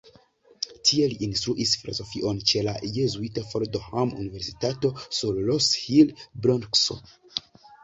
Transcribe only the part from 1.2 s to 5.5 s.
instruis filozofion ĉe la jezuita Fordham-universitato sur